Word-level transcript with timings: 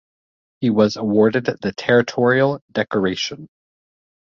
He 0.61 0.71
was 0.71 0.95
awarded 0.95 1.45
the 1.45 1.73
Territorial 1.73 2.63
Decoration. 2.71 3.47